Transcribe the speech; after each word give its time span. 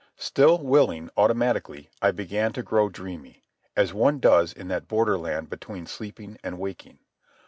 Still 0.17 0.57
willing 0.57 1.11
automatically, 1.15 1.91
I 2.01 2.09
began 2.09 2.53
to 2.53 2.63
grow 2.63 2.89
dreamy, 2.89 3.43
as 3.77 3.93
one 3.93 4.17
does 4.17 4.51
in 4.51 4.67
that 4.69 4.87
borderland 4.87 5.47
between 5.47 5.85
sleeping 5.85 6.39
and 6.43 6.57
waking. 6.57 6.97